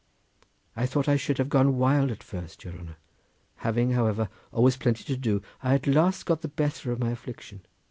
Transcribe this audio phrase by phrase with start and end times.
[0.75, 2.97] I thought I should have gone wild at first, your honour!
[3.57, 7.63] Having, however, always plenty to do, I at last got the better of my affliction.